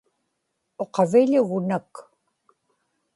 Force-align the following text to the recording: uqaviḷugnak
uqaviḷugnak 0.83 1.93